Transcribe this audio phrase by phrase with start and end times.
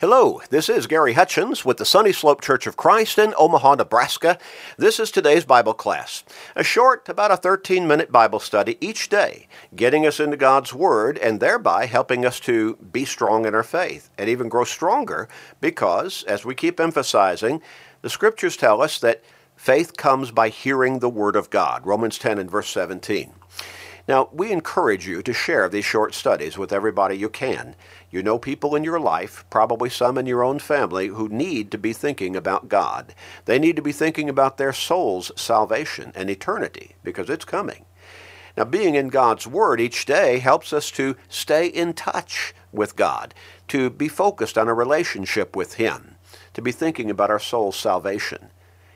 [0.00, 4.38] Hello, this is Gary Hutchins with the Sunny Slope Church of Christ in Omaha, Nebraska.
[4.76, 6.22] This is today's Bible class,
[6.54, 11.18] a short, about a 13 minute Bible study each day, getting us into God's Word
[11.18, 15.28] and thereby helping us to be strong in our faith and even grow stronger
[15.60, 17.60] because, as we keep emphasizing,
[18.00, 19.24] the Scriptures tell us that
[19.56, 21.84] faith comes by hearing the Word of God.
[21.84, 23.32] Romans 10 and verse 17.
[24.08, 27.76] Now, we encourage you to share these short studies with everybody you can.
[28.10, 31.78] You know people in your life, probably some in your own family, who need to
[31.78, 33.14] be thinking about God.
[33.44, 37.84] They need to be thinking about their soul's salvation and eternity because it's coming.
[38.56, 43.34] Now, being in God's Word each day helps us to stay in touch with God,
[43.68, 46.16] to be focused on a relationship with Him,
[46.54, 48.48] to be thinking about our soul's salvation.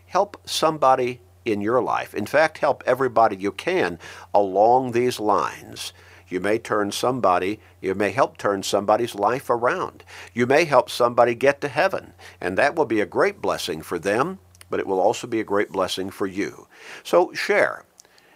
[0.06, 2.14] Help somebody in your life.
[2.14, 3.98] In fact, help everybody you can
[4.34, 5.92] along these lines.
[6.32, 10.02] You may turn somebody, you may help turn somebody's life around.
[10.32, 13.98] You may help somebody get to heaven, and that will be a great blessing for
[13.98, 14.38] them,
[14.70, 16.68] but it will also be a great blessing for you.
[17.02, 17.84] So share.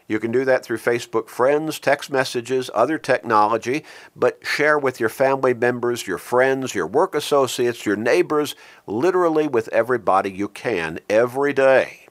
[0.08, 3.82] You can do that through Facebook friends, text messages, other technology,
[4.14, 8.54] but share with your family members, your friends, your work associates, your neighbors,
[8.86, 12.05] literally with everybody you can every day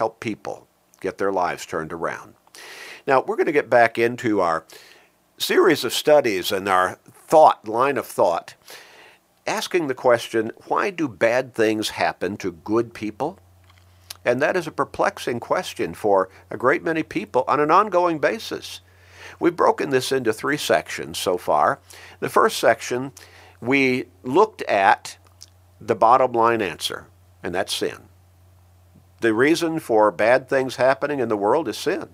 [0.00, 0.66] help people
[1.02, 2.32] get their lives turned around.
[3.06, 4.64] Now, we're going to get back into our
[5.36, 8.54] series of studies and our thought, line of thought,
[9.46, 13.38] asking the question why do bad things happen to good people?
[14.24, 18.80] And that is a perplexing question for a great many people on an ongoing basis.
[19.38, 21.78] We've broken this into three sections so far.
[22.20, 23.12] The first section,
[23.60, 25.18] we looked at
[25.78, 27.06] the bottom line answer,
[27.42, 28.09] and that's sin.
[29.20, 32.08] The reason for bad things happening in the world is sin.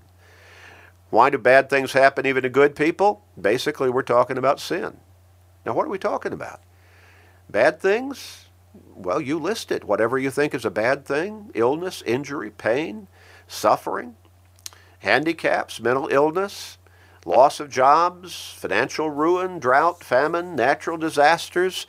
[1.11, 3.23] Why do bad things happen even to good people?
[3.41, 4.99] Basically, we're talking about sin.
[5.65, 6.61] Now, what are we talking about?
[7.49, 8.47] Bad things?
[8.95, 9.84] Well, you list it.
[9.84, 13.07] Whatever you think is a bad thing illness, injury, pain,
[13.47, 14.17] suffering,
[14.99, 16.78] handicaps, mental illness,
[17.25, 21.87] loss of jobs, financial ruin, drought, famine, natural disasters,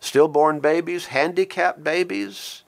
[0.00, 2.64] stillborn babies, handicapped babies,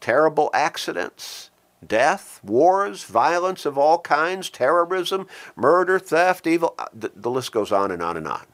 [0.00, 1.50] terrible accidents,
[1.86, 5.26] death, wars, violence of all kinds, terrorism,
[5.56, 6.74] murder, theft, evil.
[6.78, 8.46] Uh, the, the, list goes on and on and on.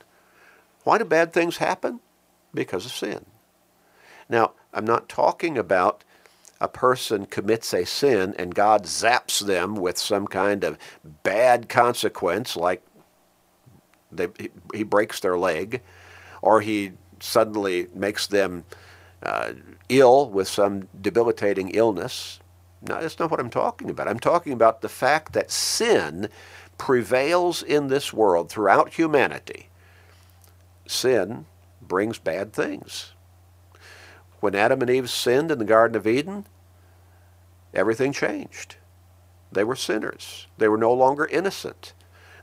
[0.84, 2.00] Why do bad things happen?
[2.53, 3.25] Because of sin.
[4.28, 6.05] Now, I'm not talking about
[6.60, 10.78] a person commits a sin and God zaps them with some kind of
[11.22, 12.82] bad consequence, like
[14.11, 14.28] they,
[14.72, 15.82] he breaks their leg,
[16.41, 18.65] or he suddenly makes them
[19.25, 19.53] uh,
[19.89, 22.41] ill with some debilitating illness.
[22.87, 24.09] No, that's not what I'm talking about.
[24.09, 26.29] I'm talking about the fact that sin
[26.77, 29.69] prevails in this world throughout humanity.
[30.87, 31.47] Sin
[31.81, 33.12] brings bad things.
[34.41, 36.45] When Adam and Eve sinned in the Garden of Eden,
[37.73, 38.77] everything changed.
[39.51, 40.49] They were sinners.
[40.59, 41.95] They were no longer innocent.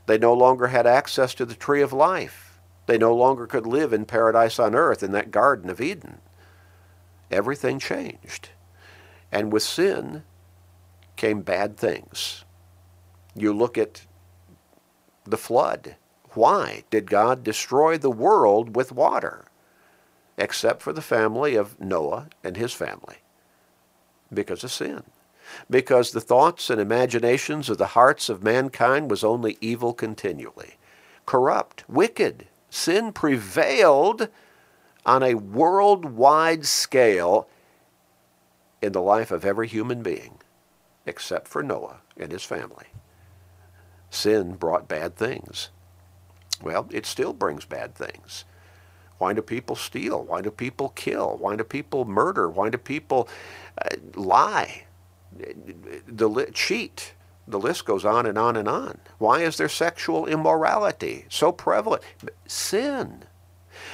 [0.06, 2.58] They no longer had access to the tree of life.
[2.86, 6.20] They no longer could live in paradise on earth in that Garden of Eden
[7.32, 8.50] everything changed.
[9.30, 10.24] And with sin
[11.16, 12.44] came bad things.
[13.34, 14.06] You look at
[15.24, 15.96] the flood.
[16.34, 19.46] Why did God destroy the world with water?
[20.36, 23.16] Except for the family of Noah and his family.
[24.32, 25.02] Because of sin.
[25.68, 30.76] Because the thoughts and imaginations of the hearts of mankind was only evil continually.
[31.26, 32.46] Corrupt, wicked.
[32.70, 34.28] Sin prevailed
[35.04, 37.48] on a worldwide scale
[38.80, 40.38] in the life of every human being,
[41.06, 42.86] except for Noah and his family.
[44.10, 45.70] Sin brought bad things.
[46.62, 48.44] Well, it still brings bad things.
[49.18, 50.22] Why do people steal?
[50.22, 51.36] Why do people kill?
[51.38, 52.48] Why do people murder?
[52.48, 53.28] Why do people
[53.80, 54.84] uh, lie?
[55.36, 57.14] The, cheat?
[57.46, 58.98] The list goes on and on and on.
[59.18, 62.02] Why is there sexual immorality so prevalent?
[62.46, 63.24] Sin.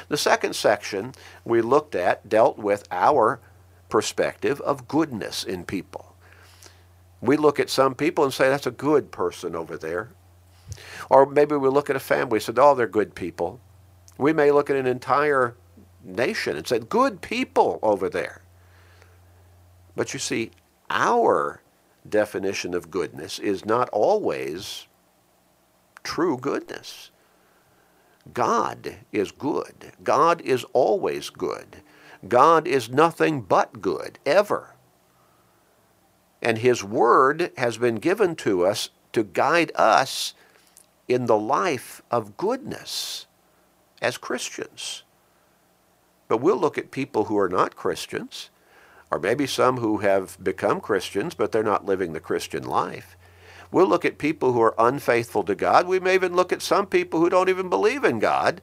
[0.09, 1.12] The second section
[1.44, 3.40] we looked at dealt with our
[3.88, 6.14] perspective of goodness in people.
[7.20, 10.11] We look at some people and say, that's a good person over there.
[11.11, 13.61] Or maybe we look at a family and say, oh, they're good people.
[14.19, 15.56] We may look at an entire
[16.05, 18.43] nation and say, good people over there.
[19.96, 20.52] But you see,
[20.90, 21.61] our
[22.08, 24.87] definition of goodness is not always
[26.02, 27.11] true goodness.
[28.34, 29.92] God is good.
[30.02, 31.82] God is always good.
[32.26, 34.75] God is nothing but good, ever.
[36.42, 40.34] And His Word has been given to us to guide us
[41.06, 43.26] in the life of goodness
[44.02, 45.02] as Christians.
[46.28, 48.50] But we'll look at people who are not Christians,
[49.10, 53.16] or maybe some who have become Christians, but they're not living the Christian life.
[53.70, 55.87] We'll look at people who are unfaithful to God.
[55.87, 58.62] We may even look at some people who don't even believe in God.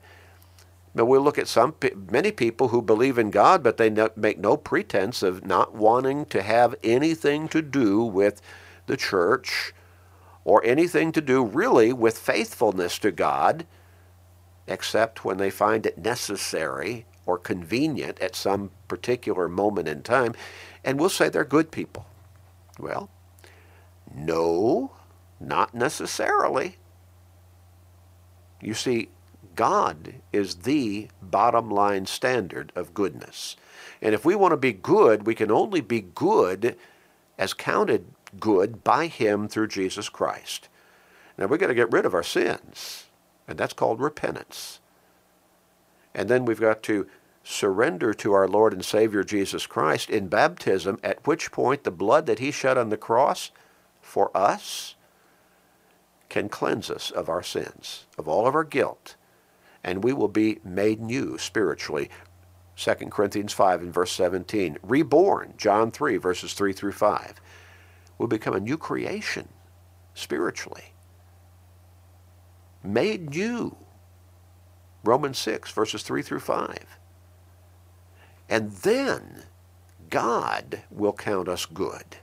[0.95, 1.75] But we'll look at some
[2.11, 6.41] many people who believe in God, but they make no pretense of not wanting to
[6.41, 8.41] have anything to do with
[8.87, 9.73] the church
[10.45, 13.65] or anything to do really with faithfulness to God,
[14.67, 20.33] except when they find it necessary or convenient at some particular moment in time.
[20.83, 22.05] And we'll say they're good people.
[22.79, 23.09] Well,
[24.15, 24.91] no,
[25.39, 26.77] not necessarily.
[28.61, 29.09] You see,
[29.55, 33.55] God is the bottom line standard of goodness.
[34.01, 36.77] And if we want to be good, we can only be good
[37.37, 38.05] as counted
[38.39, 40.67] good by Him through Jesus Christ.
[41.37, 43.05] Now we've got to get rid of our sins,
[43.47, 44.79] and that's called repentance.
[46.13, 47.07] And then we've got to
[47.43, 52.25] surrender to our Lord and Savior Jesus Christ in baptism, at which point the blood
[52.25, 53.51] that He shed on the cross
[54.01, 54.94] for us
[56.35, 59.15] can cleanse us of our sins, of all of our guilt,
[59.85, 62.09] and we will be made new spiritually.
[62.75, 64.77] 2 Corinthians 5 and verse 17.
[64.83, 67.39] Reborn, John 3, verses 3 through 5.
[68.17, 69.47] We'll become a new creation
[70.13, 70.91] spiritually.
[72.83, 73.77] Made new.
[75.05, 76.97] Romans 6, verses 3 through 5.
[78.49, 79.43] And then
[80.09, 82.17] God will count us good.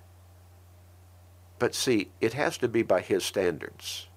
[1.62, 4.08] But see, it has to be by His standards.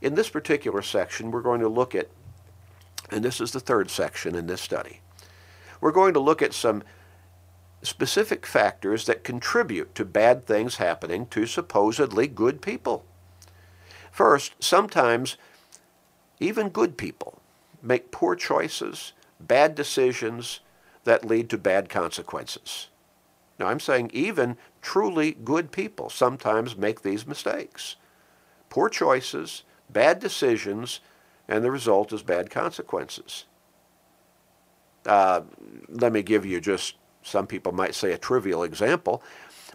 [0.00, 2.06] In this particular section, we're going to look at,
[3.10, 5.00] and this is the third section in this study,
[5.80, 6.84] we're going to look at some
[7.82, 13.04] specific factors that contribute to bad things happening to supposedly good people.
[14.12, 15.36] First, sometimes
[16.38, 17.42] even good people
[17.82, 20.60] make poor choices, bad decisions
[21.02, 22.86] that lead to bad consequences.
[23.58, 27.96] Now, I'm saying even truly good people sometimes make these mistakes.
[28.68, 31.00] Poor choices, bad decisions,
[31.48, 33.44] and the result is bad consequences.
[35.06, 35.42] Uh,
[35.88, 39.22] let me give you just, some people might say, a trivial example.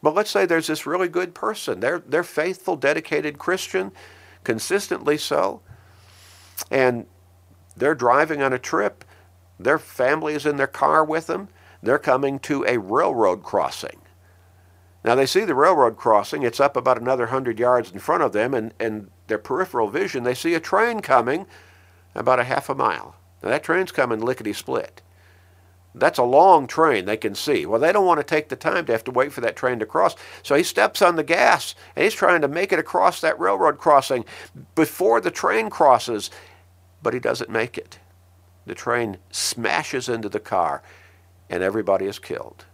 [0.01, 1.79] But let's say there's this really good person.
[1.79, 3.91] They're, they're faithful, dedicated Christian,
[4.43, 5.61] consistently so.
[6.71, 7.05] And
[7.77, 9.05] they're driving on a trip.
[9.59, 11.49] Their family is in their car with them.
[11.81, 14.01] They're coming to a railroad crossing.
[15.03, 16.43] Now they see the railroad crossing.
[16.43, 20.23] It's up about another hundred yards in front of them, and, and their peripheral vision,
[20.23, 21.45] they see a train coming
[22.15, 23.15] about a half a mile.
[23.41, 25.01] Now that train's coming lickety split.
[25.95, 27.65] That's a long train they can see.
[27.65, 29.79] Well, they don't want to take the time to have to wait for that train
[29.79, 30.15] to cross.
[30.43, 33.79] So he steps on the gas and he's trying to make it across that railroad
[33.79, 34.25] crossing
[34.75, 36.29] before the train crosses,
[37.01, 37.99] but he doesn't make it.
[38.67, 40.83] The train smashes into the car
[41.49, 42.65] and everybody is killed.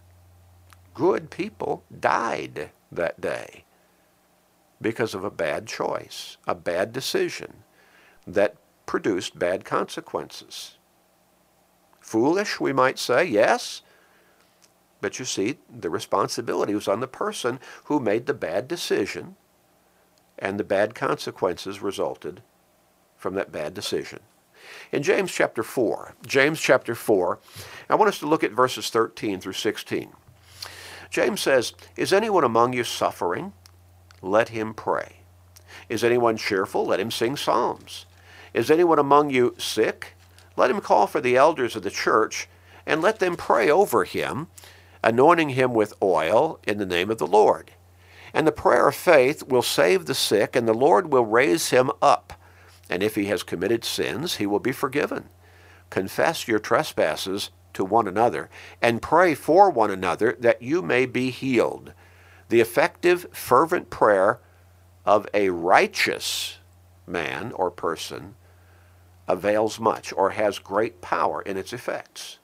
[0.94, 3.64] Good people died that day
[4.80, 7.62] because of a bad choice, a bad decision
[8.26, 10.76] that produced bad consequences.
[12.00, 13.82] Foolish, we might say, yes.
[15.00, 19.36] But you see, the responsibility was on the person who made the bad decision,
[20.38, 22.42] and the bad consequences resulted
[23.16, 24.20] from that bad decision.
[24.92, 27.38] In James chapter 4, James chapter 4,
[27.88, 30.12] I want us to look at verses 13 through 16.
[31.10, 33.52] James says, Is anyone among you suffering?
[34.22, 35.16] let him pray.
[35.88, 36.86] Is anyone cheerful?
[36.86, 38.06] Let him sing psalms.
[38.52, 40.14] Is anyone among you sick?
[40.56, 42.48] Let him call for the elders of the church
[42.86, 44.48] and let them pray over him,
[45.02, 47.72] anointing him with oil in the name of the Lord.
[48.32, 51.90] And the prayer of faith will save the sick, and the Lord will raise him
[52.02, 52.35] up.
[52.88, 55.28] And if he has committed sins, he will be forgiven.
[55.90, 58.48] Confess your trespasses to one another,
[58.80, 61.92] and pray for one another that you may be healed.
[62.48, 64.40] The effective, fervent prayer
[65.04, 66.56] of a righteous
[67.06, 68.34] man or person
[69.28, 72.38] avails much or has great power in its effects.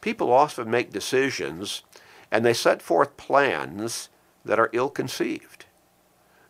[0.00, 1.82] People often make decisions
[2.30, 4.08] and they set forth plans
[4.44, 5.66] that are ill conceived,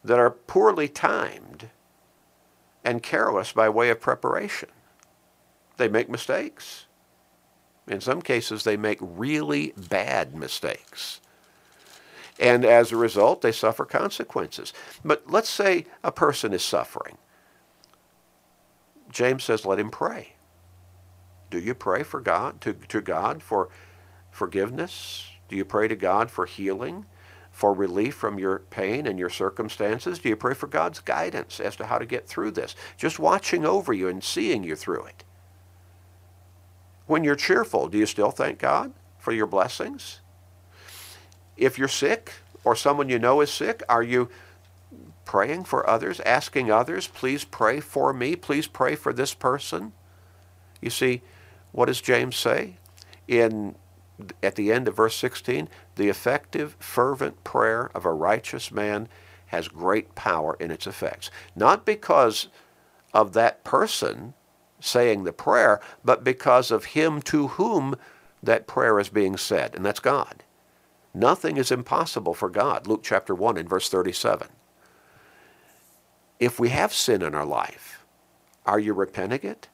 [0.03, 1.69] that are poorly timed,
[2.85, 4.69] and careless by way of preparation.
[5.77, 6.87] They make mistakes.
[7.89, 11.21] In some cases, they make really bad mistakes.
[12.39, 14.73] And as a result, they suffer consequences.
[15.05, 17.19] But let's say a person is suffering.
[19.11, 20.35] James says, let him pray.
[21.51, 23.69] Do you pray for God, to, to God for
[24.31, 25.27] forgiveness?
[25.49, 27.05] Do you pray to God for healing,
[27.63, 30.19] for relief from your pain and your circumstances?
[30.19, 32.75] Do you pray for God's guidance as to how to get through this?
[32.97, 35.23] Just watching over you and seeing you through it.
[37.07, 40.19] When you're cheerful, do you still thank God for your blessings?
[41.57, 42.33] If you're sick
[42.65, 44.29] or someone you know is sick, are you
[45.25, 49.93] praying for others, asking others, please pray for me, please pray for this person?
[50.81, 51.23] You see,
[51.71, 52.79] what does James say?
[53.29, 53.77] In
[54.43, 59.09] at the end of verse 16, the effective, fervent prayer of a righteous man
[59.47, 61.31] has great power in its effects.
[61.55, 62.49] Not because
[63.13, 64.35] of that person
[64.81, 67.97] saying the prayer, but because of him to whom
[68.43, 70.43] that prayer is being said, and that's God.
[71.15, 72.87] Nothing is impossible for God.
[72.87, 74.49] Luke chapter 1 and verse 37.
[76.41, 78.05] If we have sin in our life,
[78.67, 79.69] are you repenting it?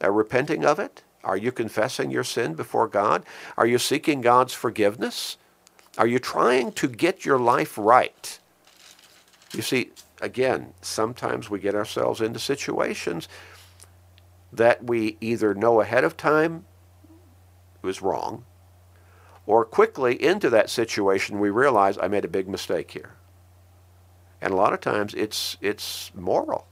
[0.00, 1.02] Are repenting of it?
[1.22, 3.24] Are you confessing your sin before God?
[3.56, 5.36] Are you seeking God's forgiveness?
[5.98, 8.38] Are you trying to get your life right?
[9.52, 13.28] You see, again, sometimes we get ourselves into situations
[14.52, 16.64] that we either know ahead of time
[17.82, 18.44] was wrong,
[19.46, 23.14] or quickly into that situation we realize I made a big mistake here.
[24.40, 26.66] And a lot of times it's it's moral.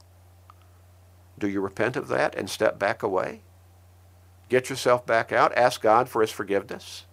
[1.37, 3.41] Do you repent of that and step back away?
[4.49, 7.05] Get yourself back out, ask God for his forgiveness.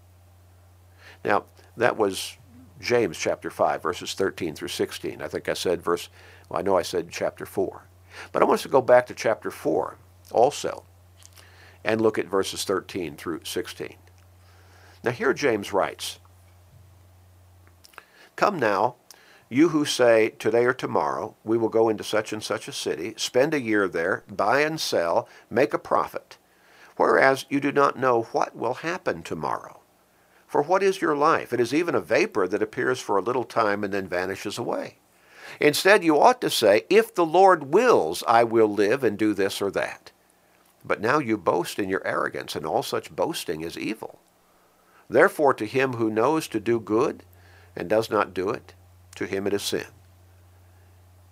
[1.24, 1.44] Now,
[1.76, 2.36] that was
[2.80, 5.22] James chapter 5, verses 13 through 16.
[5.22, 6.08] I think I said verse,
[6.48, 7.84] well, I know I said chapter 4.
[8.32, 9.98] But I want us to go back to chapter 4
[10.32, 10.84] also
[11.84, 13.96] and look at verses 13 through 16.
[15.04, 16.18] Now, here James writes
[18.34, 18.96] Come now,
[19.48, 23.14] you who say, Today or tomorrow, we will go into such and such a city,
[23.16, 26.38] spend a year there, buy and sell, make a profit,
[26.96, 29.75] whereas you do not know what will happen tomorrow.
[30.46, 31.52] For what is your life?
[31.52, 34.98] It is even a vapor that appears for a little time and then vanishes away.
[35.60, 39.60] Instead, you ought to say, If the Lord wills, I will live and do this
[39.60, 40.12] or that.
[40.84, 44.20] But now you boast in your arrogance, and all such boasting is evil.
[45.08, 47.24] Therefore, to him who knows to do good
[47.74, 48.74] and does not do it,
[49.16, 49.86] to him it is sin.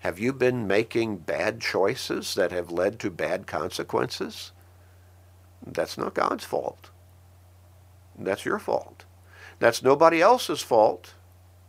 [0.01, 4.53] Have you been making bad choices that have led to bad consequences?
[5.67, 6.91] That's not God's fault.
[8.19, 9.05] That's your fault.
[9.59, 11.15] That's nobody else's fault.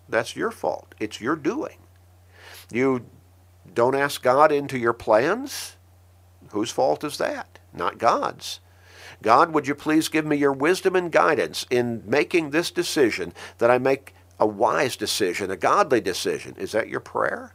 [0.08, 0.94] That's your fault.
[1.00, 1.78] It's your doing.
[2.72, 3.06] You
[3.74, 5.76] don't ask God into your plans?
[6.52, 7.60] Whose fault is that?
[7.74, 8.60] Not God's.
[9.22, 13.72] God, would you please give me your wisdom and guidance in making this decision that
[13.72, 16.56] I make a wise decision, a godly decision?
[16.58, 17.54] Is that your prayer?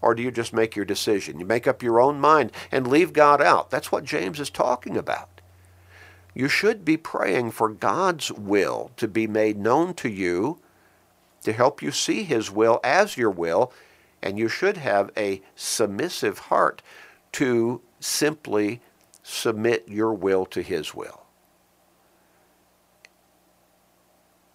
[0.00, 1.40] Or do you just make your decision?
[1.40, 3.70] You make up your own mind and leave God out.
[3.70, 5.37] That's what James is talking about.
[6.38, 10.60] You should be praying for God's will to be made known to you,
[11.42, 13.72] to help you see His will as your will,
[14.22, 16.80] and you should have a submissive heart
[17.32, 18.80] to simply
[19.24, 21.22] submit your will to His will.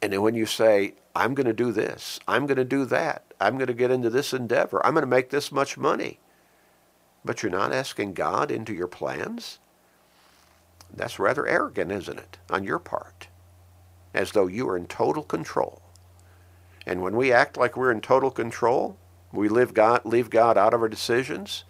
[0.02, 3.26] And then when you say, I'm going to do this, I'm going to do that,
[3.42, 6.22] I'm going to get into this endeavor, I'm going to make this much money,
[7.26, 9.60] but you're not asking God into your plans,
[10.94, 13.28] that's rather arrogant, isn't it, on your part?
[14.14, 15.82] As though you are in total control.
[16.86, 18.98] And when we act like we're in total control,
[19.32, 21.64] we leave God, leave God out of our decisions,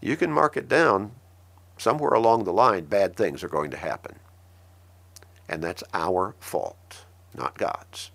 [0.00, 1.12] you can mark it down
[1.78, 4.16] somewhere along the line, bad things are going to happen.
[5.48, 8.10] And that's our fault, not God's.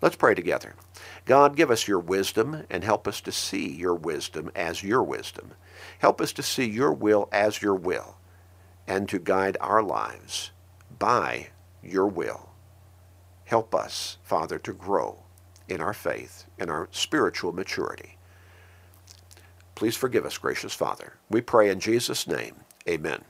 [0.00, 0.74] Let's pray together.
[1.24, 5.52] God, give us your wisdom and help us to see your wisdom as your wisdom.
[5.98, 8.17] Help us to see your will as your will
[8.88, 10.50] and to guide our lives
[10.98, 11.48] by
[11.82, 12.48] your will.
[13.44, 15.18] Help us, Father, to grow
[15.68, 18.16] in our faith and our spiritual maturity.
[19.74, 21.14] Please forgive us, gracious Father.
[21.30, 22.56] We pray in Jesus' name.
[22.88, 23.22] Amen.